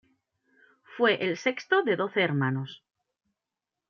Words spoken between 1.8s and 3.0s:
de doce hermanos.